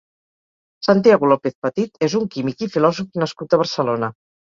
[0.85, 4.11] Santiago López Petit és un químic i filòsof nascut a Barcelona.